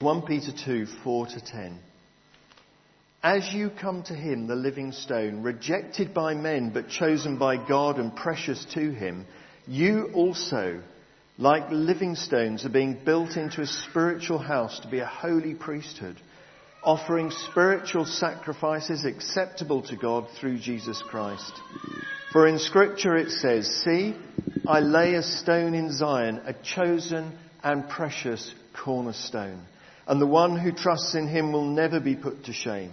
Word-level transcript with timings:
1 0.00 0.22
Peter 0.22 0.50
2 0.64 0.86
4 1.04 1.26
to 1.26 1.44
10. 1.44 1.78
As 3.22 3.52
you 3.52 3.68
come 3.68 4.02
to 4.04 4.14
him, 4.14 4.46
the 4.46 4.54
living 4.54 4.92
stone, 4.92 5.42
rejected 5.42 6.14
by 6.14 6.32
men 6.32 6.70
but 6.70 6.88
chosen 6.88 7.36
by 7.36 7.58
God 7.58 7.98
and 7.98 8.16
precious 8.16 8.64
to 8.72 8.92
him, 8.92 9.26
you 9.66 10.08
also, 10.14 10.80
like 11.36 11.70
living 11.70 12.14
stones, 12.14 12.64
are 12.64 12.70
being 12.70 12.96
built 13.04 13.36
into 13.36 13.60
a 13.60 13.66
spiritual 13.66 14.38
house 14.38 14.80
to 14.80 14.88
be 14.88 15.00
a 15.00 15.06
holy 15.06 15.52
priesthood, 15.52 16.16
offering 16.82 17.30
spiritual 17.30 18.06
sacrifices 18.06 19.04
acceptable 19.04 19.82
to 19.82 19.96
God 19.96 20.28
through 20.40 20.60
Jesus 20.60 21.02
Christ. 21.10 21.52
For 22.32 22.46
in 22.46 22.58
scripture 22.58 23.18
it 23.18 23.32
says, 23.32 23.68
See, 23.84 24.16
I 24.66 24.80
lay 24.80 25.12
a 25.12 25.22
stone 25.22 25.74
in 25.74 25.92
Zion, 25.92 26.40
a 26.46 26.54
chosen 26.54 27.36
and 27.62 27.86
precious 27.86 28.54
cornerstone, 28.72 29.66
and 30.10 30.20
the 30.20 30.26
one 30.26 30.58
who 30.58 30.72
trusts 30.72 31.14
in 31.14 31.28
him 31.28 31.52
will 31.52 31.64
never 31.64 32.00
be 32.00 32.16
put 32.16 32.46
to 32.46 32.52
shame. 32.52 32.90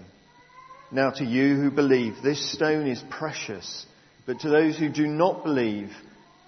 Now 0.92 1.10
to 1.10 1.26
you 1.26 1.56
who 1.56 1.72
believe, 1.72 2.14
this 2.22 2.54
stone 2.54 2.86
is 2.86 3.04
precious, 3.10 3.88
but 4.28 4.42
to 4.42 4.50
those 4.50 4.78
who 4.78 4.88
do 4.88 5.08
not 5.08 5.44
believe, 5.44 5.90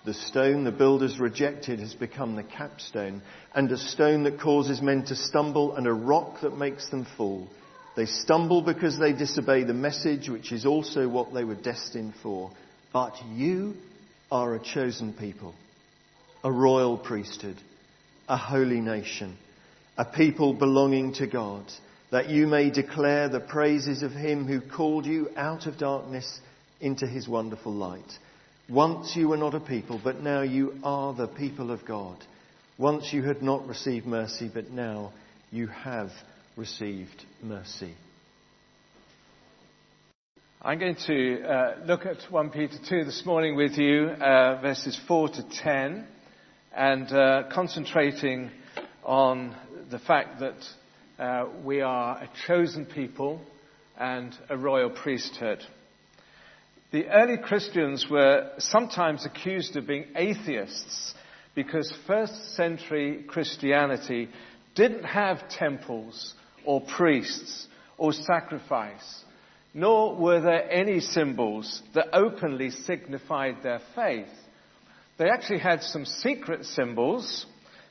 the 0.05 0.13
stone 0.13 0.65
the 0.65 0.71
builders 0.71 1.19
rejected 1.19 1.79
has 1.79 1.95
become 1.95 2.35
the 2.35 2.43
capstone, 2.43 3.23
and 3.55 3.71
a 3.71 3.79
stone 3.79 4.25
that 4.25 4.39
causes 4.39 4.79
men 4.79 5.05
to 5.05 5.15
stumble, 5.15 5.75
and 5.75 5.87
a 5.87 5.91
rock 5.91 6.41
that 6.41 6.55
makes 6.55 6.87
them 6.89 7.07
fall. 7.17 7.47
They 7.95 8.05
stumble 8.05 8.61
because 8.61 8.99
they 8.99 9.11
disobey 9.11 9.63
the 9.63 9.73
message, 9.73 10.29
which 10.29 10.51
is 10.51 10.67
also 10.67 11.09
what 11.09 11.33
they 11.33 11.45
were 11.45 11.55
destined 11.55 12.13
for. 12.21 12.51
But 12.93 13.15
you 13.33 13.73
are 14.31 14.53
a 14.53 14.59
chosen 14.59 15.13
people, 15.13 15.55
a 16.43 16.51
royal 16.51 16.99
priesthood, 16.99 17.57
a 18.27 18.37
holy 18.37 18.81
nation, 18.81 19.35
a 19.99 20.05
people 20.05 20.53
belonging 20.53 21.13
to 21.13 21.27
God 21.27 21.65
that 22.09 22.29
you 22.29 22.47
may 22.47 22.69
declare 22.69 23.27
the 23.27 23.41
praises 23.41 24.01
of 24.01 24.13
him 24.13 24.47
who 24.47 24.61
called 24.61 25.05
you 25.05 25.29
out 25.35 25.67
of 25.67 25.77
darkness 25.77 26.39
into 26.79 27.05
his 27.05 27.27
wonderful 27.27 27.73
light. 27.73 28.09
Once 28.69 29.13
you 29.17 29.27
were 29.27 29.35
not 29.35 29.53
a 29.53 29.59
people, 29.59 29.99
but 30.01 30.21
now 30.21 30.41
you 30.41 30.73
are 30.85 31.13
the 31.13 31.27
people 31.27 31.69
of 31.69 31.85
God. 31.85 32.17
Once 32.77 33.11
you 33.11 33.23
had 33.23 33.41
not 33.41 33.67
received 33.67 34.05
mercy, 34.05 34.49
but 34.51 34.71
now 34.71 35.11
you 35.51 35.67
have 35.67 36.11
received 36.55 37.25
mercy. 37.43 37.93
I'm 40.61 40.79
going 40.79 40.97
to 41.07 41.41
uh, 41.43 41.75
look 41.85 42.05
at 42.05 42.31
1 42.31 42.49
Peter 42.51 42.77
2 42.87 43.03
this 43.03 43.25
morning 43.25 43.57
with 43.57 43.77
you, 43.77 44.07
uh, 44.07 44.61
verses 44.61 44.97
4 45.09 45.27
to 45.27 45.43
10, 45.61 46.07
and 46.73 47.11
uh, 47.11 47.43
concentrating 47.51 48.51
on 49.03 49.55
the 49.89 49.99
fact 49.99 50.39
that 50.39 51.23
uh, 51.23 51.49
we 51.63 51.81
are 51.81 52.17
a 52.17 52.29
chosen 52.47 52.85
people 52.85 53.41
and 53.97 54.35
a 54.49 54.57
royal 54.57 54.89
priesthood. 54.89 55.59
The 56.91 57.07
early 57.07 57.37
Christians 57.37 58.07
were 58.09 58.51
sometimes 58.59 59.25
accused 59.25 59.75
of 59.75 59.87
being 59.87 60.05
atheists 60.15 61.13
because 61.55 61.93
first 62.07 62.55
century 62.55 63.25
Christianity 63.27 64.29
didn't 64.75 65.03
have 65.03 65.49
temples 65.49 66.33
or 66.65 66.81
priests 66.81 67.67
or 67.97 68.13
sacrifice, 68.13 69.23
nor 69.73 70.15
were 70.15 70.39
there 70.39 70.71
any 70.71 70.99
symbols 70.99 71.81
that 71.95 72.07
openly 72.13 72.69
signified 72.69 73.57
their 73.61 73.81
faith. 73.95 74.27
They 75.17 75.29
actually 75.29 75.59
had 75.59 75.83
some 75.83 76.05
secret 76.05 76.65
symbols. 76.65 77.45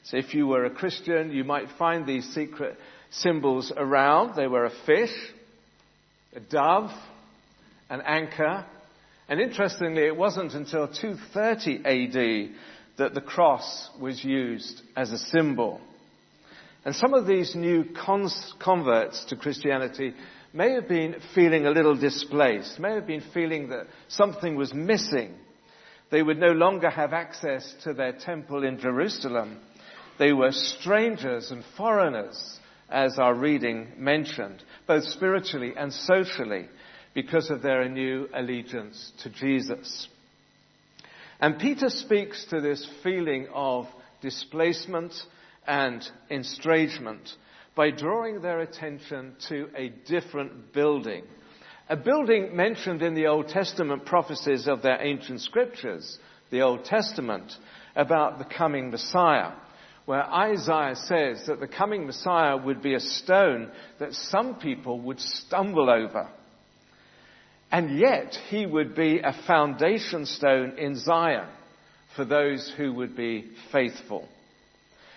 So 0.08 0.16
if 0.16 0.34
you 0.34 0.46
were 0.46 0.64
a 0.64 0.70
Christian, 0.70 1.32
you 1.32 1.44
might 1.44 1.68
find 1.78 2.06
these 2.06 2.26
secret 2.34 2.78
symbols 3.10 3.72
around. 3.76 4.36
They 4.36 4.46
were 4.46 4.64
a 4.64 4.72
fish, 4.86 5.14
a 6.34 6.40
dove, 6.40 6.90
an 7.90 8.00
anchor, 8.06 8.64
and 9.28 9.40
interestingly, 9.40 10.06
it 10.06 10.16
wasn't 10.16 10.54
until 10.54 10.88
230 10.88 11.84
AD 11.84 12.56
that 12.96 13.14
the 13.14 13.20
cross 13.20 13.90
was 14.00 14.24
used 14.24 14.80
as 14.96 15.12
a 15.12 15.18
symbol. 15.18 15.80
And 16.86 16.96
some 16.96 17.12
of 17.12 17.26
these 17.26 17.54
new 17.54 17.84
cons- 17.84 18.54
converts 18.58 19.26
to 19.26 19.36
Christianity 19.36 20.14
may 20.54 20.72
have 20.72 20.88
been 20.88 21.16
feeling 21.34 21.66
a 21.66 21.70
little 21.70 21.94
displaced, 21.94 22.80
may 22.80 22.94
have 22.94 23.06
been 23.06 23.22
feeling 23.34 23.68
that 23.68 23.86
something 24.08 24.56
was 24.56 24.72
missing. 24.72 25.34
They 26.10 26.22
would 26.22 26.38
no 26.38 26.52
longer 26.52 26.88
have 26.88 27.12
access 27.12 27.74
to 27.84 27.92
their 27.92 28.12
temple 28.12 28.64
in 28.64 28.78
Jerusalem. 28.78 29.58
They 30.18 30.32
were 30.32 30.52
strangers 30.52 31.50
and 31.50 31.64
foreigners 31.76 32.58
as 32.90 33.18
our 33.18 33.34
reading 33.34 33.92
mentioned, 33.96 34.62
both 34.86 35.04
spiritually 35.04 35.74
and 35.76 35.92
socially, 35.92 36.68
because 37.14 37.50
of 37.50 37.62
their 37.62 37.88
new 37.88 38.28
allegiance 38.34 39.12
to 39.22 39.30
Jesus. 39.30 40.08
And 41.40 41.58
Peter 41.58 41.90
speaks 41.90 42.44
to 42.46 42.60
this 42.60 42.88
feeling 43.02 43.48
of 43.52 43.86
displacement 44.20 45.14
and 45.66 46.02
estrangement 46.30 47.28
by 47.76 47.90
drawing 47.90 48.40
their 48.40 48.60
attention 48.60 49.34
to 49.48 49.68
a 49.76 49.90
different 50.06 50.72
building. 50.72 51.24
A 51.88 51.96
building 51.96 52.56
mentioned 52.56 53.02
in 53.02 53.14
the 53.14 53.26
Old 53.26 53.48
Testament 53.48 54.04
prophecies 54.04 54.66
of 54.66 54.82
their 54.82 55.00
ancient 55.00 55.40
scriptures, 55.42 56.18
the 56.50 56.62
Old 56.62 56.84
Testament, 56.84 57.52
about 57.94 58.38
the 58.38 58.44
coming 58.44 58.90
Messiah 58.90 59.52
where 60.08 60.24
Isaiah 60.24 60.96
says 60.96 61.44
that 61.48 61.60
the 61.60 61.68
coming 61.68 62.06
Messiah 62.06 62.56
would 62.56 62.80
be 62.80 62.94
a 62.94 62.98
stone 63.00 63.70
that 63.98 64.14
some 64.14 64.54
people 64.54 64.98
would 65.02 65.20
stumble 65.20 65.90
over. 65.90 66.30
And 67.70 67.98
yet 67.98 68.34
he 68.48 68.64
would 68.64 68.94
be 68.94 69.18
a 69.18 69.36
foundation 69.46 70.24
stone 70.24 70.78
in 70.78 70.96
Zion 70.96 71.46
for 72.16 72.24
those 72.24 72.72
who 72.78 72.94
would 72.94 73.18
be 73.18 73.50
faithful. 73.70 74.26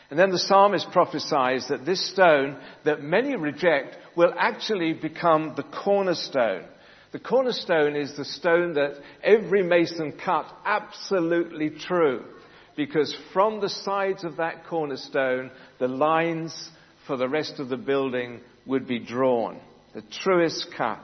And 0.09 0.19
then 0.19 0.31
the 0.31 0.37
psalmist 0.37 0.91
prophesies 0.91 1.69
that 1.69 1.85
this 1.85 2.11
stone 2.11 2.57
that 2.83 3.01
many 3.01 3.37
reject 3.37 3.95
will 4.17 4.33
actually 4.37 4.91
become 4.91 5.53
the 5.55 5.63
cornerstone. 5.63 6.65
The 7.13 7.19
cornerstone 7.19 7.95
is 7.95 8.17
the 8.17 8.25
stone 8.25 8.73
that 8.73 8.95
every 9.23 9.63
mason 9.63 10.19
cut 10.21 10.53
absolutely 10.65 11.69
true 11.69 12.25
because 12.85 13.15
from 13.31 13.61
the 13.61 13.69
sides 13.69 14.23
of 14.23 14.37
that 14.37 14.65
cornerstone, 14.65 15.51
the 15.77 15.87
lines 15.87 16.51
for 17.05 17.15
the 17.15 17.29
rest 17.29 17.59
of 17.59 17.69
the 17.69 17.77
building 17.77 18.39
would 18.65 18.87
be 18.87 18.97
drawn. 18.97 19.59
The 19.93 20.01
truest 20.23 20.65
cut. 20.75 21.03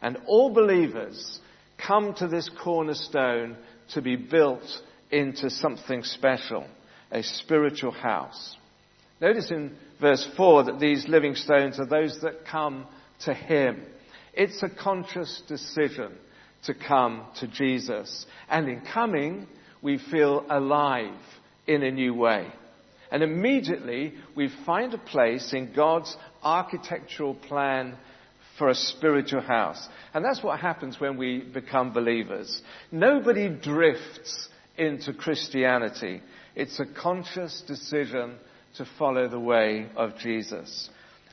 And 0.00 0.18
all 0.28 0.54
believers 0.54 1.40
come 1.84 2.14
to 2.14 2.28
this 2.28 2.48
cornerstone 2.62 3.56
to 3.92 4.00
be 4.00 4.14
built 4.14 4.62
into 5.10 5.50
something 5.50 6.04
special, 6.04 6.64
a 7.10 7.24
spiritual 7.24 7.90
house. 7.90 8.56
Notice 9.20 9.50
in 9.50 9.74
verse 10.00 10.24
4 10.36 10.62
that 10.62 10.78
these 10.78 11.08
living 11.08 11.34
stones 11.34 11.80
are 11.80 11.86
those 11.86 12.20
that 12.22 12.46
come 12.48 12.86
to 13.24 13.34
Him. 13.34 13.82
It's 14.32 14.62
a 14.62 14.70
conscious 14.70 15.42
decision 15.48 16.12
to 16.66 16.74
come 16.74 17.24
to 17.40 17.48
Jesus. 17.48 18.26
And 18.48 18.68
in 18.68 18.82
coming, 18.82 19.48
we 19.82 19.98
feel 19.98 20.44
alive 20.48 21.14
in 21.66 21.82
a 21.82 21.90
new 21.90 22.14
way. 22.14 22.46
And 23.10 23.22
immediately 23.22 24.14
we 24.36 24.50
find 24.64 24.94
a 24.94 24.98
place 24.98 25.52
in 25.52 25.72
God's 25.74 26.16
architectural 26.42 27.34
plan 27.34 27.96
for 28.58 28.68
a 28.68 28.74
spiritual 28.74 29.40
house. 29.40 29.88
And 30.14 30.24
that's 30.24 30.42
what 30.42 30.60
happens 30.60 31.00
when 31.00 31.16
we 31.16 31.40
become 31.40 31.92
believers. 31.92 32.62
Nobody 32.92 33.48
drifts 33.48 34.48
into 34.76 35.12
Christianity. 35.12 36.22
It's 36.54 36.78
a 36.78 36.86
conscious 36.86 37.62
decision 37.66 38.36
to 38.76 38.86
follow 38.98 39.28
the 39.28 39.40
way 39.40 39.88
of 39.96 40.18
Jesus. 40.18 40.90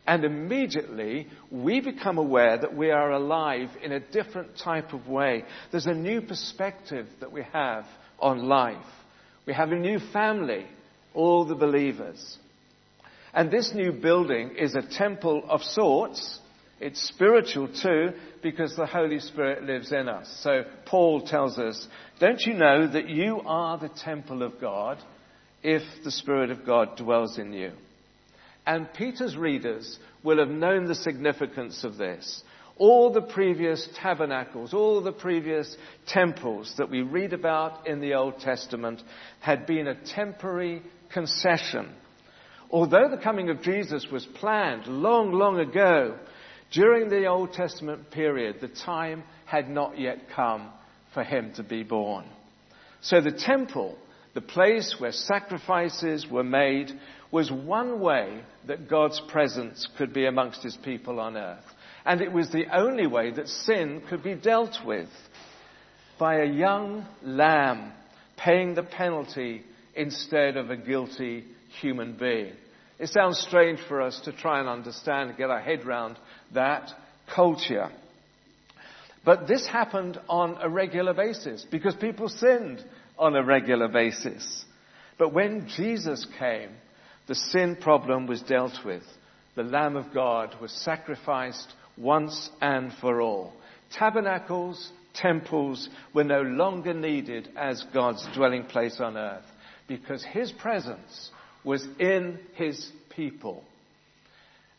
And 0.07 0.23
immediately 0.23 1.27
we 1.51 1.81
become 1.81 2.17
aware 2.17 2.57
that 2.57 2.75
we 2.75 2.91
are 2.91 3.11
alive 3.11 3.69
in 3.83 3.91
a 3.91 3.99
different 3.99 4.57
type 4.57 4.93
of 4.93 5.07
way. 5.07 5.43
There's 5.71 5.85
a 5.85 5.93
new 5.93 6.21
perspective 6.21 7.07
that 7.19 7.31
we 7.31 7.43
have 7.51 7.85
on 8.19 8.47
life. 8.47 8.77
We 9.45 9.53
have 9.53 9.71
a 9.71 9.75
new 9.75 9.99
family, 10.11 10.65
all 11.13 11.45
the 11.45 11.55
believers. 11.55 12.37
And 13.33 13.51
this 13.51 13.71
new 13.73 13.91
building 13.91 14.55
is 14.57 14.75
a 14.75 14.81
temple 14.81 15.43
of 15.47 15.61
sorts. 15.61 16.39
It's 16.79 17.01
spiritual 17.07 17.67
too, 17.67 18.09
because 18.41 18.75
the 18.75 18.85
Holy 18.85 19.19
Spirit 19.19 19.63
lives 19.63 19.91
in 19.91 20.07
us. 20.07 20.27
So 20.41 20.63
Paul 20.85 21.21
tells 21.21 21.57
us, 21.57 21.87
don't 22.19 22.41
you 22.41 22.53
know 22.53 22.87
that 22.87 23.09
you 23.09 23.41
are 23.45 23.77
the 23.77 23.89
temple 23.89 24.43
of 24.43 24.59
God 24.59 24.97
if 25.63 25.81
the 26.03 26.11
Spirit 26.11 26.51
of 26.51 26.65
God 26.65 26.97
dwells 26.97 27.37
in 27.37 27.53
you? 27.53 27.71
And 28.65 28.93
Peter's 28.93 29.37
readers 29.37 29.97
will 30.23 30.39
have 30.39 30.49
known 30.49 30.85
the 30.85 30.95
significance 30.95 31.83
of 31.83 31.97
this. 31.97 32.43
All 32.77 33.11
the 33.11 33.21
previous 33.21 33.87
tabernacles, 34.01 34.73
all 34.73 35.01
the 35.01 35.11
previous 35.11 35.75
temples 36.07 36.73
that 36.77 36.89
we 36.89 37.01
read 37.01 37.33
about 37.33 37.87
in 37.87 37.99
the 37.99 38.13
Old 38.13 38.39
Testament 38.39 39.01
had 39.39 39.65
been 39.65 39.87
a 39.87 39.95
temporary 39.95 40.83
concession 41.11 41.89
Although 42.69 43.09
the 43.09 43.21
coming 43.21 43.49
of 43.49 43.61
Jesus 43.61 44.07
was 44.11 44.25
planned 44.25 44.87
long, 44.87 45.31
long 45.31 45.59
ago, 45.59 46.17
during 46.71 47.09
the 47.09 47.27
Old 47.27 47.53
Testament 47.53 48.11
period, 48.11 48.57
the 48.59 48.67
time 48.67 49.23
had 49.45 49.69
not 49.69 49.97
yet 49.97 50.29
come 50.35 50.69
for 51.13 51.23
him 51.23 51.53
to 51.55 51.63
be 51.63 51.83
born. 51.83 52.25
So 53.01 53.21
the 53.21 53.31
temple, 53.31 53.97
the 54.33 54.41
place 54.41 54.95
where 54.99 55.13
sacrifices 55.13 56.27
were 56.29 56.43
made, 56.43 56.91
was 57.31 57.49
one 57.49 58.01
way 58.01 58.41
that 58.67 58.89
God's 58.89 59.21
presence 59.29 59.87
could 59.97 60.13
be 60.13 60.25
amongst 60.25 60.61
his 60.61 60.77
people 60.83 61.21
on 61.21 61.37
earth. 61.37 61.63
And 62.07 62.21
it 62.21 62.31
was 62.31 62.49
the 62.49 62.73
only 62.73 63.05
way 63.05 63.31
that 63.31 63.49
sin 63.49 64.01
could 64.09 64.23
be 64.23 64.33
dealt 64.33 64.77
with 64.85 65.09
by 66.17 66.35
a 66.35 66.45
young 66.45 67.05
lamb 67.21 67.91
paying 68.37 68.75
the 68.75 68.83
penalty 68.83 69.63
instead 69.93 70.55
of 70.55 70.69
a 70.69 70.77
guilty 70.77 71.43
human 71.81 72.15
being. 72.17 72.53
It 72.97 73.09
sounds 73.09 73.39
strange 73.39 73.81
for 73.89 74.01
us 74.01 74.21
to 74.23 74.31
try 74.31 74.61
and 74.61 74.69
understand 74.69 75.31
and 75.31 75.37
get 75.37 75.49
our 75.49 75.59
head 75.59 75.85
round 75.85 76.17
that 76.53 76.89
culture. 77.35 77.91
But 79.25 79.49
this 79.49 79.67
happened 79.67 80.17
on 80.29 80.57
a 80.61 80.69
regular 80.69 81.13
basis 81.13 81.65
because 81.69 81.95
people 81.95 82.29
sinned 82.29 82.81
on 83.19 83.35
a 83.35 83.43
regular 83.43 83.89
basis. 83.89 84.63
But 85.19 85.33
when 85.33 85.67
Jesus 85.75 86.25
came, 86.39 86.69
the 87.27 87.35
sin 87.35 87.75
problem 87.75 88.27
was 88.27 88.41
dealt 88.43 88.85
with. 88.85 89.03
The 89.55 89.63
Lamb 89.63 89.97
of 89.97 90.13
God 90.13 90.55
was 90.61 90.71
sacrificed 90.71 91.73
once 91.97 92.49
and 92.61 92.91
for 93.01 93.21
all. 93.21 93.53
Tabernacles, 93.97 94.91
temples 95.13 95.89
were 96.13 96.23
no 96.23 96.41
longer 96.41 96.93
needed 96.93 97.49
as 97.55 97.85
God's 97.93 98.25
dwelling 98.35 98.65
place 98.65 98.99
on 98.99 99.17
earth 99.17 99.45
because 99.87 100.23
His 100.23 100.51
presence 100.51 101.31
was 101.63 101.85
in 101.99 102.39
His 102.55 102.91
people. 103.09 103.63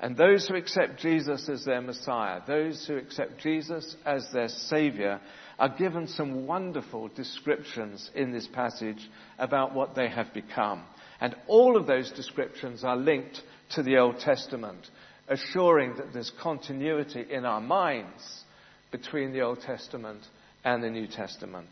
And 0.00 0.16
those 0.16 0.46
who 0.46 0.54
accept 0.54 1.00
Jesus 1.00 1.48
as 1.48 1.64
their 1.64 1.80
Messiah, 1.80 2.40
those 2.46 2.86
who 2.86 2.96
accept 2.96 3.38
Jesus 3.38 3.96
as 4.06 4.28
their 4.32 4.48
Savior, 4.48 5.20
are 5.58 5.76
given 5.76 6.06
some 6.06 6.46
wonderful 6.46 7.08
descriptions 7.08 8.08
in 8.14 8.30
this 8.30 8.46
passage 8.46 9.10
about 9.38 9.74
what 9.74 9.96
they 9.96 10.08
have 10.08 10.32
become. 10.32 10.84
And 11.20 11.34
all 11.48 11.76
of 11.76 11.88
those 11.88 12.12
descriptions 12.12 12.84
are 12.84 12.96
linked 12.96 13.42
to 13.70 13.82
the 13.82 13.98
Old 13.98 14.20
Testament, 14.20 14.88
assuring 15.28 15.96
that 15.96 16.12
there's 16.12 16.32
continuity 16.42 17.24
in 17.30 17.44
our 17.44 17.60
minds 17.60 18.44
between 18.90 19.32
the 19.32 19.42
Old 19.42 19.60
Testament 19.60 20.22
and 20.64 20.82
the 20.82 20.90
New 20.90 21.06
Testament. 21.06 21.68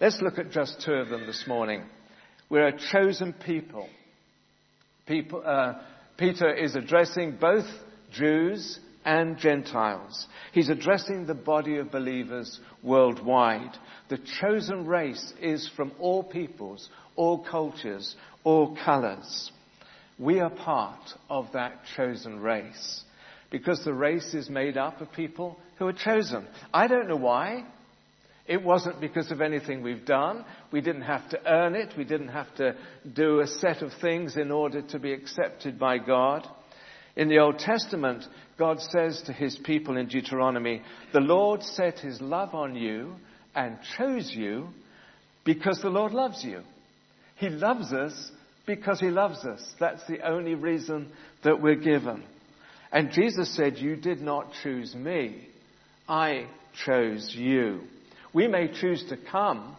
Let's 0.00 0.20
look 0.20 0.38
at 0.38 0.50
just 0.50 0.82
two 0.84 0.92
of 0.92 1.08
them 1.08 1.26
this 1.26 1.44
morning. 1.46 1.84
We're 2.50 2.68
a 2.68 2.78
chosen 2.92 3.32
people. 3.32 3.88
people 5.06 5.42
uh, 5.44 5.74
Peter 6.16 6.52
is 6.52 6.74
addressing 6.74 7.36
both 7.40 7.66
Jews 8.12 8.80
and 9.04 9.38
Gentiles. 9.38 10.26
He's 10.52 10.68
addressing 10.68 11.26
the 11.26 11.34
body 11.34 11.76
of 11.76 11.90
believers 11.90 12.60
worldwide. 12.82 13.76
The 14.08 14.18
chosen 14.40 14.86
race 14.86 15.32
is 15.40 15.70
from 15.76 15.92
all 15.98 16.22
peoples, 16.22 16.88
all 17.16 17.44
cultures, 17.44 18.14
all 18.44 18.76
colors. 18.84 19.50
We 20.18 20.40
are 20.40 20.50
part 20.50 21.00
of 21.30 21.46
that 21.52 21.80
chosen 21.96 22.40
race 22.40 23.02
because 23.50 23.84
the 23.84 23.94
race 23.94 24.34
is 24.34 24.50
made 24.50 24.76
up 24.76 25.00
of 25.00 25.12
people 25.12 25.58
who 25.78 25.86
are 25.86 25.92
chosen. 25.92 26.46
I 26.72 26.88
don't 26.88 27.08
know 27.08 27.16
why. 27.16 27.64
It 28.46 28.62
wasn't 28.62 29.00
because 29.00 29.30
of 29.30 29.40
anything 29.40 29.82
we've 29.82 30.06
done. 30.06 30.44
We 30.72 30.80
didn't 30.80 31.02
have 31.02 31.28
to 31.30 31.40
earn 31.46 31.74
it. 31.74 31.92
We 31.96 32.04
didn't 32.04 32.28
have 32.28 32.52
to 32.56 32.74
do 33.10 33.40
a 33.40 33.46
set 33.46 33.82
of 33.82 33.92
things 34.00 34.36
in 34.36 34.50
order 34.50 34.82
to 34.82 34.98
be 34.98 35.12
accepted 35.12 35.78
by 35.78 35.98
God. 35.98 36.46
In 37.14 37.28
the 37.28 37.38
Old 37.38 37.58
Testament, 37.58 38.24
God 38.58 38.80
says 38.80 39.22
to 39.26 39.32
his 39.32 39.56
people 39.64 39.96
in 39.96 40.08
Deuteronomy, 40.08 40.82
the 41.12 41.20
Lord 41.20 41.62
set 41.62 41.98
his 41.98 42.20
love 42.20 42.54
on 42.54 42.74
you 42.74 43.16
and 43.54 43.78
chose 43.96 44.30
you 44.32 44.68
because 45.44 45.80
the 45.82 45.90
Lord 45.90 46.12
loves 46.12 46.42
you. 46.42 46.62
He 47.36 47.50
loves 47.50 47.92
us 47.92 48.32
because 48.68 49.00
he 49.00 49.08
loves 49.08 49.44
us. 49.44 49.74
That's 49.80 50.06
the 50.06 50.20
only 50.28 50.54
reason 50.54 51.10
that 51.42 51.60
we're 51.60 51.74
given. 51.74 52.22
And 52.92 53.10
Jesus 53.10 53.56
said, 53.56 53.78
you 53.78 53.96
did 53.96 54.20
not 54.20 54.52
choose 54.62 54.94
me. 54.94 55.48
I 56.06 56.46
chose 56.84 57.34
you. 57.34 57.80
We 58.32 58.46
may 58.46 58.68
choose 58.68 59.04
to 59.08 59.16
come, 59.16 59.74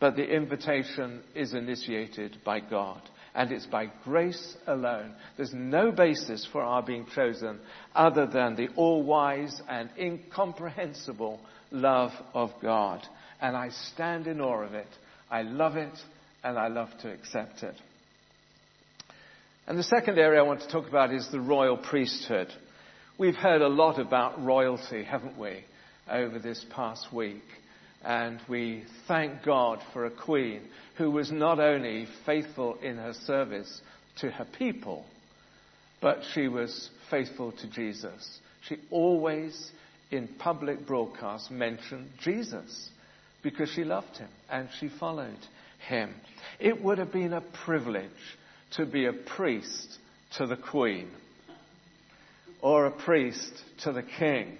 but 0.00 0.14
the 0.16 0.24
invitation 0.24 1.22
is 1.34 1.54
initiated 1.54 2.38
by 2.44 2.60
God. 2.60 3.02
And 3.34 3.50
it's 3.50 3.66
by 3.66 3.90
grace 4.04 4.56
alone. 4.68 5.12
There's 5.36 5.52
no 5.52 5.90
basis 5.90 6.46
for 6.52 6.62
our 6.62 6.82
being 6.82 7.06
chosen 7.16 7.58
other 7.94 8.26
than 8.26 8.54
the 8.54 8.68
all-wise 8.76 9.60
and 9.68 9.90
incomprehensible 9.98 11.40
love 11.72 12.12
of 12.32 12.50
God. 12.62 13.04
And 13.40 13.56
I 13.56 13.70
stand 13.92 14.28
in 14.28 14.40
awe 14.40 14.62
of 14.62 14.74
it. 14.74 14.86
I 15.28 15.42
love 15.42 15.76
it 15.76 15.98
and 16.44 16.56
I 16.56 16.68
love 16.68 16.90
to 17.02 17.10
accept 17.12 17.64
it. 17.64 17.74
And 19.66 19.78
the 19.78 19.82
second 19.82 20.18
area 20.18 20.40
I 20.40 20.46
want 20.46 20.60
to 20.60 20.68
talk 20.68 20.88
about 20.88 21.12
is 21.12 21.26
the 21.28 21.40
royal 21.40 21.78
priesthood. 21.78 22.48
We've 23.16 23.34
heard 23.34 23.62
a 23.62 23.68
lot 23.68 23.98
about 23.98 24.44
royalty, 24.44 25.04
haven't 25.04 25.38
we, 25.38 25.64
over 26.10 26.38
this 26.38 26.64
past 26.68 27.10
week. 27.10 27.44
And 28.04 28.40
we 28.46 28.84
thank 29.08 29.42
God 29.42 29.80
for 29.94 30.04
a 30.04 30.10
queen 30.10 30.60
who 30.98 31.10
was 31.10 31.32
not 31.32 31.60
only 31.60 32.06
faithful 32.26 32.74
in 32.82 32.96
her 32.96 33.14
service 33.14 33.80
to 34.20 34.30
her 34.30 34.46
people, 34.58 35.06
but 36.02 36.18
she 36.34 36.48
was 36.48 36.90
faithful 37.10 37.52
to 37.52 37.70
Jesus. 37.70 38.40
She 38.68 38.76
always, 38.90 39.72
in 40.10 40.28
public 40.38 40.86
broadcasts, 40.86 41.50
mentioned 41.50 42.10
Jesus 42.20 42.90
because 43.42 43.70
she 43.70 43.84
loved 43.84 44.18
him 44.18 44.28
and 44.50 44.68
she 44.78 44.90
followed 44.90 45.38
him. 45.88 46.14
It 46.60 46.82
would 46.82 46.98
have 46.98 47.12
been 47.12 47.32
a 47.32 47.40
privilege 47.64 48.10
to 48.76 48.86
be 48.86 49.06
a 49.06 49.12
priest 49.12 49.98
to 50.36 50.46
the 50.46 50.56
queen 50.56 51.10
or 52.60 52.86
a 52.86 52.90
priest 52.90 53.52
to 53.82 53.92
the 53.92 54.02
king 54.02 54.58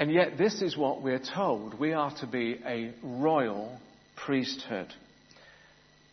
and 0.00 0.10
yet, 0.10 0.38
this 0.38 0.62
is 0.62 0.78
what 0.78 1.02
we're 1.02 1.20
told. 1.20 1.78
We 1.78 1.92
are 1.92 2.10
to 2.20 2.26
be 2.26 2.58
a 2.64 2.94
royal 3.02 3.78
priesthood. 4.16 4.88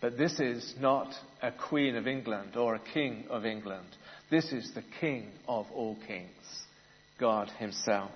But 0.02 0.18
this 0.18 0.42
is 0.42 0.76
not 0.78 1.08
a 1.42 1.54
Queen 1.54 1.96
of 1.96 2.06
England 2.06 2.58
or 2.58 2.76
a 2.76 2.82
King 2.94 3.24
of 3.30 3.46
England. 3.46 3.88
This 4.30 4.52
is 4.52 4.74
the 4.76 4.84
King 5.00 5.32
of 5.48 5.68
all 5.74 5.96
kings, 6.06 6.28
God 7.18 7.50
Himself. 7.60 8.12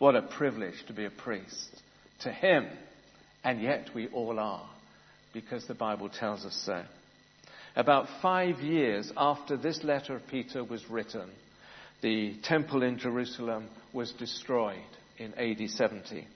What 0.00 0.16
a 0.16 0.22
privilege 0.22 0.84
to 0.88 0.92
be 0.92 1.04
a 1.04 1.10
priest 1.10 1.80
to 2.22 2.32
Him. 2.32 2.66
And 3.44 3.62
yet 3.62 3.90
we 3.94 4.08
all 4.08 4.40
are, 4.40 4.68
because 5.34 5.66
the 5.66 5.74
Bible 5.74 6.08
tells 6.08 6.46
us 6.46 6.58
so. 6.64 6.82
About 7.76 8.06
five 8.22 8.60
years 8.60 9.12
after 9.16 9.56
this 9.56 9.82
letter 9.84 10.14
of 10.14 10.26
Peter 10.28 10.64
was 10.64 10.88
written, 10.88 11.28
the 12.00 12.36
temple 12.44 12.82
in 12.82 12.98
Jerusalem 12.98 13.68
was 13.92 14.12
destroyed 14.12 14.78
in 15.18 15.34
AD 15.34 15.68
70. 15.68 16.26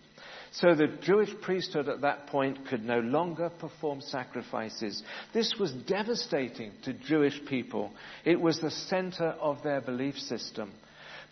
So 0.51 0.75
the 0.75 0.89
Jewish 1.03 1.31
priesthood 1.43 1.89
at 1.89 2.01
that 2.01 2.27
point 2.29 2.67
could 2.69 2.85
no 2.85 3.01
longer 3.01 3.51
perform 3.51 4.01
sacrifices. 4.01 5.03
This 5.33 5.55
was 5.61 5.73
devastating 5.73 6.73
to 6.85 6.93
Jewish 6.93 7.39
people. 7.47 7.93
It 8.25 8.41
was 8.41 8.59
the 8.59 8.71
center 8.71 9.29
of 9.41 9.63
their 9.63 9.81
belief 9.81 10.19
system. 10.19 10.73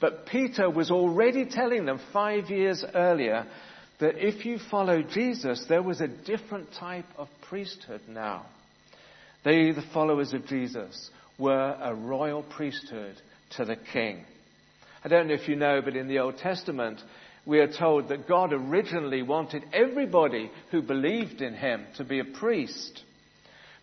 But 0.01 0.27
Peter 0.27 0.69
was 0.69 0.91
already 0.91 1.47
telling 1.47 1.87
them 1.87 1.99
five 2.13 2.51
years 2.51 2.85
earlier 2.95 3.47
that 3.99 4.17
if 4.17 4.45
you 4.45 4.59
follow 4.71 5.03
Jesus, 5.03 5.65
there 5.69 5.83
was 5.83 6.00
a 6.00 6.09
different 6.09 6.73
type 6.79 7.07
of 7.17 7.29
priesthood 7.49 8.03
now. 8.09 8.47
They, 9.45 9.71
the 9.73 9.85
followers 9.95 10.33
of 10.33 10.47
Jesus, 10.47 11.11
were 11.38 11.76
a 11.81 11.95
royal 11.95 12.43
priesthood 12.43 13.17
to 13.57 13.65
the 13.65 13.76
king. 13.76 14.25
I 15.05 15.09
don't 15.09 15.29
know 15.29 15.35
if 15.35 15.49
you 15.49 15.57
know, 15.57 15.81
but 15.83 15.97
in 15.97 16.09
the 16.09 16.19
Old 16.19 16.38
Testament, 16.38 17.00
we 17.47 17.61
are 17.61 17.73
told 17.73 18.09
that 18.09 18.26
God 18.26 18.53
originally 18.53 19.23
wanted 19.23 19.62
everybody 19.73 20.50
who 20.73 20.83
believed 20.83 21.41
in 21.41 21.55
him 21.55 21.87
to 21.97 22.05
be 22.05 22.19
a 22.19 22.25
priest. 22.25 23.03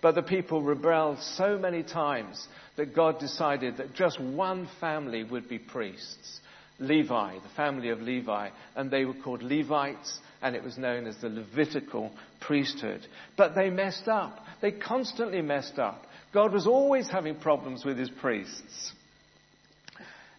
But 0.01 0.15
the 0.15 0.21
people 0.21 0.61
rebelled 0.61 1.19
so 1.19 1.57
many 1.57 1.81
times 1.81 2.45
that 2.75 2.93
God 2.93 3.19
decided 3.19 3.77
that 3.77 3.95
just 3.95 4.19
one 4.19 4.67
family 4.81 5.23
would 5.23 5.47
be 5.47 5.59
priests. 5.59 6.41
Levi, 6.79 7.35
the 7.39 7.55
family 7.55 7.89
of 7.89 8.01
Levi, 8.01 8.49
and 8.75 8.89
they 8.89 9.05
were 9.05 9.13
called 9.13 9.43
Levites, 9.43 10.19
and 10.41 10.55
it 10.55 10.63
was 10.63 10.77
known 10.77 11.07
as 11.07 11.17
the 11.17 11.29
Levitical 11.29 12.11
priesthood. 12.41 13.05
But 13.37 13.55
they 13.55 13.69
messed 13.69 14.07
up. 14.07 14.39
They 14.61 14.71
constantly 14.71 15.41
messed 15.41 15.79
up. 15.79 16.05
God 16.33 16.51
was 16.51 16.67
always 16.67 17.07
having 17.09 17.35
problems 17.35 17.85
with 17.85 17.97
his 17.97 18.09
priests. 18.09 18.93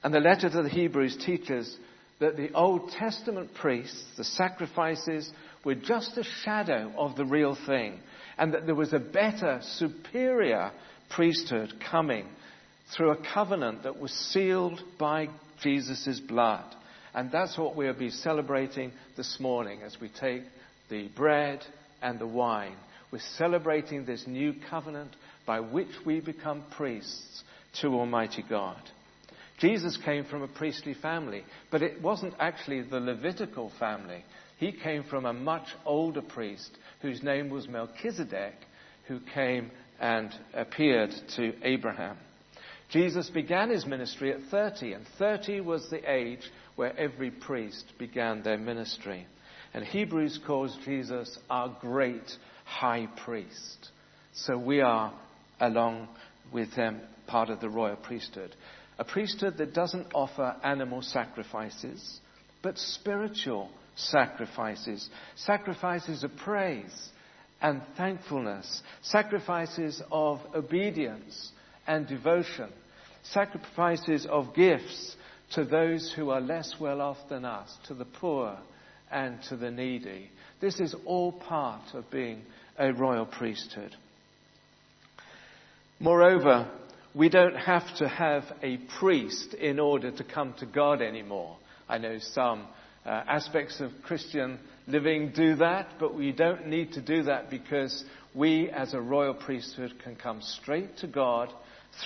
And 0.03 0.13
the 0.13 0.21
letter 0.21 0.51
to 0.51 0.63
the 0.63 0.69
Hebrews 0.69 1.17
teaches 1.25 1.75
that 2.21 2.37
the 2.37 2.53
Old 2.53 2.91
Testament 2.91 3.55
priests, 3.55 4.05
the 4.17 4.25
sacrifices, 4.25 5.31
were 5.65 5.75
just 5.75 6.19
a 6.19 6.25
shadow 6.25 6.93
of 6.97 7.17
the 7.17 7.25
real 7.25 7.57
thing, 7.67 8.01
and 8.37 8.53
that 8.53 8.67
there 8.67 8.75
was 8.75 8.93
a 8.93 8.99
better, 8.99 9.61
superior 9.63 10.73
priesthood 11.11 11.73
coming 11.91 12.27
through 12.95 13.13
a 13.13 13.23
covenant 13.33 13.85
that 13.85 13.99
was 13.99 14.13
sealed 14.13 14.83
by 14.99 15.29
Jesus' 15.63 16.21
blood. 16.21 16.65
And 17.15 17.31
that's 17.31 17.57
what 17.57 17.77
we'll 17.77 17.95
be 17.95 18.11
celebrating 18.11 18.93
this 19.17 19.39
morning 19.39 19.83
as 19.83 19.97
we 20.01 20.09
take 20.09 20.43
the 20.91 21.09
bread 21.09 21.65
and 22.03 22.19
the 22.19 22.27
wine. 22.27 22.77
We're 23.13 23.21
celebrating 23.37 24.05
this 24.05 24.27
new 24.27 24.55
covenant 24.69 25.15
by 25.47 25.61
which 25.61 25.89
we 26.05 26.21
become 26.21 26.65
priests 26.77 27.45
to 27.81 27.89
Almighty 27.89 28.45
God. 28.49 28.81
Jesus 29.59 29.97
came 30.05 30.25
from 30.25 30.43
a 30.43 30.49
priestly 30.49 30.95
family, 30.95 31.45
but 31.71 31.83
it 31.83 32.03
wasn't 32.03 32.35
actually 32.41 32.83
the 32.83 32.99
Levitical 32.99 33.71
family. 33.79 34.25
He 34.59 34.73
came 34.73 35.05
from 35.05 35.27
a 35.27 35.33
much 35.33 35.67
older 35.85 36.23
priest 36.23 36.71
whose 37.03 37.23
name 37.23 37.51
was 37.51 37.69
Melchizedek, 37.69 38.55
who 39.07 39.21
came 39.33 39.71
and 40.01 40.33
appeared 40.55 41.11
to 41.37 41.53
Abraham. 41.63 42.17
Jesus 42.91 43.31
began 43.31 43.71
his 43.71 43.87
ministry 43.87 44.33
at 44.33 44.41
30, 44.51 44.93
and 44.93 45.07
30 45.19 45.61
was 45.61 45.89
the 45.91 46.11
age 46.11 46.51
where 46.77 46.97
every 46.99 47.31
priest 47.31 47.85
began 47.99 48.43
their 48.43 48.59
ministry. 48.59 49.27
And 49.73 49.85
Hebrews 49.85 50.39
calls 50.47 50.77
Jesus 50.85 51.39
our 51.51 51.77
great 51.81 52.31
high 52.65 53.09
priest. 53.25 53.91
So 54.33 54.57
we 54.59 54.81
are, 54.81 55.13
along 55.61 56.09
with 56.53 56.75
them, 56.77 57.01
part 57.27 57.51
of 57.51 57.61
the 57.61 57.69
royal 57.69 57.97
priesthood. 57.97 58.55
A 58.99 59.05
priesthood 59.05 59.59
that 59.59 59.75
doesn't 59.75 60.09
offer 60.15 60.55
animal 60.63 61.03
sacrifices, 61.03 62.21
but 62.63 62.79
spiritual 62.79 63.71
sacrifices. 63.97 65.09
Sacrifices 65.37 66.23
of 66.23 66.37
praise 66.37 67.09
and 67.61 67.83
thankfulness. 67.97 68.83
Sacrifices 69.03 70.01
of 70.13 70.41
obedience 70.55 71.51
and 71.87 72.07
devotion. 72.07 72.71
Sacrifices 73.23 74.27
of 74.27 74.55
gifts 74.55 75.17
to 75.53 75.65
those 75.65 76.13
who 76.15 76.31
are 76.31 76.41
less 76.41 76.75
well 76.81 77.01
off 77.01 77.19
than 77.29 77.45
us, 77.45 77.75
to 77.87 77.95
the 77.95 78.05
poor 78.05 78.57
and 79.11 79.39
to 79.49 79.57
the 79.57 79.71
needy. 79.71 80.31
This 80.61 80.81
is 80.81 80.95
all 81.05 81.33
part 81.33 81.95
of 81.95 82.11
being 82.11 82.43
a 82.79 82.93
royal 82.93 83.27
priesthood. 83.27 83.95
Moreover, 86.01 86.71
we 87.15 87.29
don't 87.29 87.57
have 87.57 87.97
to 87.97 88.09
have 88.09 88.45
a 88.63 88.79
priest 88.99 89.55
in 89.55 89.79
order 89.79 90.11
to 90.11 90.25
come 90.25 90.55
to 90.59 90.67
God 90.67 91.01
anymore. 91.01 91.57
I 91.89 91.99
know 91.99 92.19
some 92.19 92.67
uh, 93.07 93.11
aspects 93.11 93.81
of 93.81 93.93
Christian 94.03 94.59
living 94.87 95.33
do 95.35 95.57
that, 95.57 95.89
but 96.01 96.15
we 96.15 96.33
don't 96.33 96.67
need 96.67 96.93
to 96.95 97.01
do 97.01 97.25
that 97.25 97.51
because 97.51 98.05
we 98.35 98.69
as 98.71 98.95
a 98.95 99.01
royal 99.01 99.35
priesthood 99.35 99.95
can 100.03 100.17
come 100.17 100.43
straight 100.43 100.97
to 100.99 101.07
God 101.07 101.51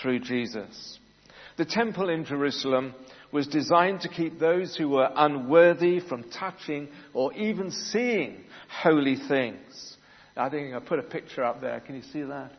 through 0.00 0.21
Jesus. 0.21 0.99
The 1.57 1.64
temple 1.64 2.09
in 2.09 2.25
Jerusalem 2.25 2.95
was 3.33 3.47
designed 3.47 4.02
to 4.02 4.09
keep 4.09 4.38
those 4.38 4.76
who 4.76 4.88
were 4.90 5.11
unworthy 5.14 6.00
from 6.00 6.30
touching 6.30 6.88
or 7.12 7.33
even 7.35 7.71
seeing 7.71 8.45
holy 8.83 9.16
things. 9.28 9.97
I 10.37 10.49
think 10.49 10.73
I 10.73 10.78
put 10.78 11.00
a 11.00 11.02
picture 11.02 11.42
up 11.45 11.61
there. 11.61 11.80
Can 11.80 11.97
you 11.97 12.02
see 12.12 12.23
that? 12.23 12.52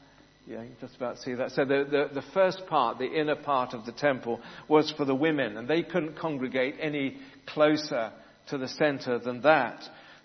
Yeah, 0.45 0.63
you 0.63 0.69
can 0.69 0.77
just 0.81 0.95
about 0.95 1.19
see 1.19 1.33
that. 1.35 1.51
So 1.51 1.63
the, 1.63 1.85
the, 1.89 2.21
the, 2.21 2.25
first 2.33 2.63
part, 2.67 2.97
the 2.97 3.05
inner 3.05 3.35
part 3.35 3.73
of 3.73 3.85
the 3.85 3.91
temple, 3.91 4.41
was 4.67 4.91
for 4.97 5.05
the 5.05 5.15
women, 5.15 5.57
and 5.57 5.67
they 5.67 5.83
couldn't 5.83 6.17
congregate 6.17 6.75
any 6.81 7.17
closer 7.45 8.11
to 8.49 8.57
the 8.57 8.67
center 8.67 9.19
than 9.19 9.41
that. 9.41 9.81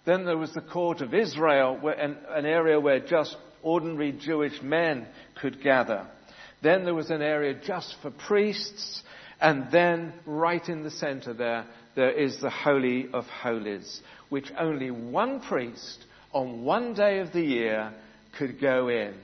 Then 0.07 0.25
there 0.25 0.39
was 0.39 0.53
the 0.53 0.63
court 0.63 1.01
of 1.01 1.15
Israel, 1.15 1.79
where, 1.81 1.95
an, 1.95 2.17
an 2.31 2.47
area 2.47 2.81
where 2.81 3.01
just 3.01 3.37
ordinary 3.63 4.13
Jewish 4.13 4.61
men 4.63 5.07
could 5.41 5.63
gather. 5.63 6.07
Then 6.63 6.85
there 6.85 6.95
was 6.95 7.11
an 7.11 7.23
area 7.23 7.55
just 7.55 7.97
for 8.01 8.11
priests, 8.11 9.03
and 9.41 9.71
then 9.71 10.13
right 10.27 10.67
in 10.69 10.83
the 10.83 10.91
center 10.91 11.35
there, 11.35 11.67
there 11.95 12.13
is 12.13 12.41
the 12.41 12.51
Holy 12.51 13.09
of 13.13 13.27
Holies, 13.27 14.01
which 14.29 14.53
only 14.59 14.91
one 14.91 15.41
priest 15.41 16.05
on 16.33 16.65
one 16.65 16.95
day 16.95 17.21
of 17.21 17.33
the 17.33 17.43
year 17.43 17.93
could 18.39 18.61
go 18.61 18.89
in 18.89 19.15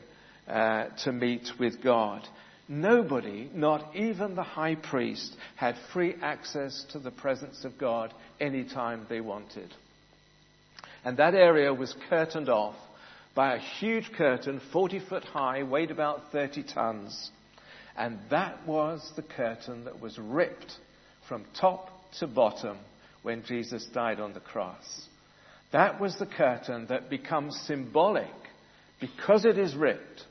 uh, 0.46 0.88
to 1.04 1.12
meet 1.12 1.50
with 1.58 1.82
God. 1.82 2.26
Nobody, 2.68 3.50
not 3.52 3.96
even 3.96 4.36
the 4.36 4.44
high 4.44 4.76
priest, 4.76 5.34
had 5.56 5.74
free 5.92 6.14
access 6.22 6.84
to 6.92 7.00
the 7.00 7.10
presence 7.10 7.64
of 7.64 7.78
God 7.78 8.14
anytime 8.38 9.06
they 9.08 9.20
wanted. 9.20 9.74
And 11.04 11.16
that 11.16 11.34
area 11.34 11.74
was 11.74 11.94
curtained 12.08 12.48
off 12.48 12.76
by 13.34 13.54
a 13.54 13.58
huge 13.58 14.10
curtain, 14.12 14.60
40 14.72 15.00
foot 15.08 15.24
high, 15.24 15.62
weighed 15.62 15.90
about 15.90 16.32
30 16.32 16.64
tons. 16.64 17.30
And 17.96 18.18
that 18.30 18.66
was 18.66 19.12
the 19.16 19.22
curtain 19.22 19.84
that 19.84 20.00
was 20.00 20.18
ripped 20.18 20.72
from 21.28 21.44
top 21.58 21.90
to 22.18 22.26
bottom 22.26 22.78
when 23.22 23.44
Jesus 23.44 23.86
died 23.86 24.20
on 24.20 24.32
the 24.32 24.40
cross. 24.40 25.08
That 25.72 26.00
was 26.00 26.16
the 26.18 26.26
curtain 26.26 26.86
that 26.88 27.10
becomes 27.10 27.58
symbolic 27.66 28.26
because 29.00 29.44
it 29.44 29.58
is 29.58 29.74
ripped 29.74 30.24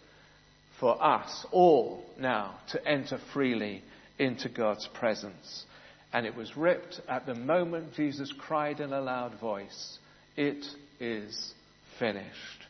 for 0.79 1.01
us 1.01 1.45
all 1.51 2.03
now 2.19 2.55
to 2.71 2.87
enter 2.87 3.19
freely 3.33 3.83
into 4.17 4.49
God's 4.49 4.87
presence. 4.93 5.65
And 6.11 6.25
it 6.25 6.35
was 6.35 6.57
ripped 6.57 6.99
at 7.07 7.25
the 7.25 7.35
moment 7.35 7.93
Jesus 7.93 8.33
cried 8.37 8.79
in 8.79 8.91
a 8.91 9.01
loud 9.01 9.39
voice, 9.39 9.99
It 10.35 10.65
is 10.99 11.53
finished. 11.99 12.65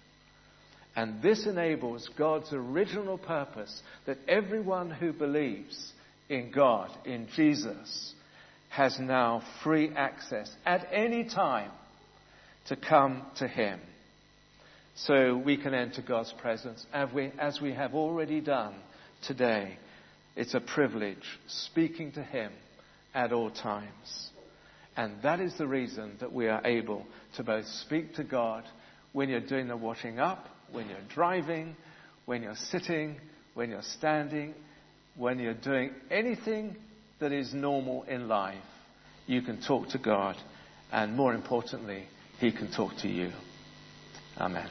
And 0.99 1.21
this 1.21 1.45
enables 1.45 2.09
God's 2.17 2.51
original 2.51 3.17
purpose 3.17 3.81
that 4.05 4.17
everyone 4.27 4.91
who 4.91 5.13
believes 5.13 5.93
in 6.27 6.51
God, 6.51 6.91
in 7.05 7.29
Jesus, 7.37 8.13
has 8.67 8.99
now 8.99 9.41
free 9.63 9.91
access 9.95 10.53
at 10.65 10.89
any 10.91 11.23
time 11.23 11.71
to 12.67 12.75
come 12.75 13.21
to 13.37 13.47
Him 13.47 13.79
so 14.93 15.37
we 15.37 15.55
can 15.55 15.73
enter 15.73 16.01
God's 16.01 16.33
presence 16.41 16.85
as 16.91 17.07
we, 17.13 17.31
as 17.39 17.61
we 17.61 17.71
have 17.71 17.95
already 17.95 18.41
done 18.41 18.75
today. 19.25 19.77
It's 20.35 20.53
a 20.53 20.59
privilege 20.59 21.39
speaking 21.47 22.11
to 22.11 22.23
Him 22.23 22.51
at 23.13 23.31
all 23.31 23.51
times. 23.51 24.31
And 24.97 25.13
that 25.23 25.39
is 25.39 25.57
the 25.57 25.65
reason 25.65 26.17
that 26.19 26.33
we 26.33 26.49
are 26.49 26.61
able 26.65 27.05
to 27.37 27.43
both 27.45 27.67
speak 27.67 28.15
to 28.15 28.25
God 28.25 28.65
when 29.13 29.29
you're 29.29 29.39
doing 29.39 29.69
the 29.69 29.77
washing 29.77 30.19
up, 30.19 30.49
when 30.71 30.89
you're 30.89 30.97
driving, 31.13 31.75
when 32.25 32.43
you're 32.43 32.55
sitting, 32.55 33.17
when 33.53 33.69
you're 33.69 33.81
standing, 33.81 34.53
when 35.15 35.39
you're 35.39 35.53
doing 35.53 35.91
anything 36.09 36.75
that 37.19 37.31
is 37.31 37.53
normal 37.53 38.03
in 38.03 38.27
life. 38.27 38.57
You 39.27 39.41
can 39.41 39.61
talk 39.61 39.89
to 39.89 39.97
God, 39.97 40.35
and 40.91 41.15
more 41.15 41.33
importantly, 41.33 42.05
He 42.39 42.51
can 42.51 42.71
talk 42.71 42.95
to 43.01 43.07
you. 43.07 43.31
Amen. 44.37 44.69